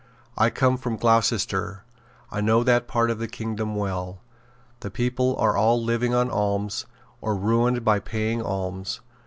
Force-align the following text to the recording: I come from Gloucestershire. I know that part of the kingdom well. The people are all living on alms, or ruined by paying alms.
I 0.35 0.49
come 0.49 0.77
from 0.77 0.95
Gloucestershire. 0.97 1.83
I 2.31 2.41
know 2.41 2.63
that 2.63 2.87
part 2.87 3.11
of 3.11 3.19
the 3.19 3.27
kingdom 3.27 3.75
well. 3.75 4.19
The 4.79 4.89
people 4.89 5.35
are 5.37 5.55
all 5.55 5.79
living 5.79 6.11
on 6.11 6.31
alms, 6.31 6.87
or 7.21 7.35
ruined 7.35 7.85
by 7.85 7.99
paying 7.99 8.41
alms. 8.41 9.01